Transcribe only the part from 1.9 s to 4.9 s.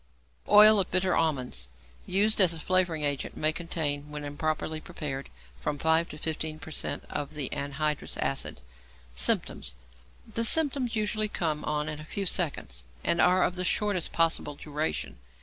used as a flavouring agent, may contain (when improperly